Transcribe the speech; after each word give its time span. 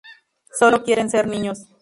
Sólo 0.57 0.83
quieren 0.83 1.11
ser 1.11 1.27
niños. 1.27 1.67